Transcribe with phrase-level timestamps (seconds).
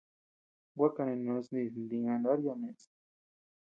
[0.77, 2.81] Gua kanenos dis ntiñu a ndar yaʼa ñeʼes.